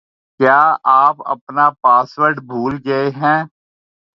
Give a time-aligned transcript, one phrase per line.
[0.39, 0.59] کیا
[0.93, 3.39] آپ اپنا پاسورڈ بھول گئے ہیں